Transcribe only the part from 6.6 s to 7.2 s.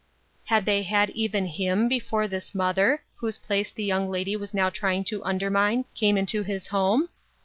home